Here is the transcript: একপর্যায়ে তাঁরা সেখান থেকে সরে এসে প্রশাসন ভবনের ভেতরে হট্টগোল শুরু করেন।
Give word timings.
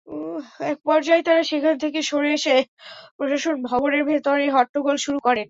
একপর্যায়ে 0.71 1.23
তাঁরা 1.23 1.43
সেখান 1.43 1.75
থেকে 1.77 1.99
সরে 2.01 2.29
এসে 2.33 2.55
প্রশাসন 3.17 3.55
ভবনের 3.63 4.03
ভেতরে 4.05 4.45
হট্টগোল 4.49 4.95
শুরু 4.97 5.19
করেন। 5.19 5.39